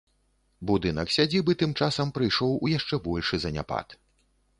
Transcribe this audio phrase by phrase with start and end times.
[0.69, 3.87] Будынак сядзібы тым часам прыйшоў у яшчэ большы заняпад.